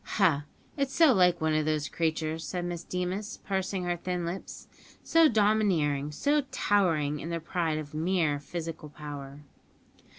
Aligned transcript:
"Ha! 0.17 0.45
it's 0.77 0.95
so 0.95 1.13
like 1.13 1.39
one 1.41 1.53
of 1.53 1.67
these 1.67 1.87
creatures," 1.87 2.43
said 2.43 2.65
Miss 2.65 2.83
Deemas, 2.83 3.37
pursing 3.45 3.83
her 3.83 3.95
thin 3.95 4.25
lips; 4.25 4.67
"so 5.03 5.29
domineering, 5.29 6.11
so 6.11 6.41
towering, 6.49 7.19
in 7.19 7.29
their 7.29 7.39
pride 7.39 7.77
of 7.77 7.93
mere 7.93 8.39
physical 8.39 8.89
power." 8.89 9.41